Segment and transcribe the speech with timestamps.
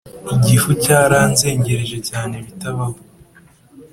[0.35, 2.97] Igifu cyaranzengereje cyane bitabaho